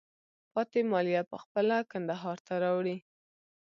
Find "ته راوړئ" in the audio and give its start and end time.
2.45-2.97